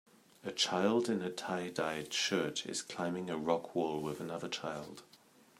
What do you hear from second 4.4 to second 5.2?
child.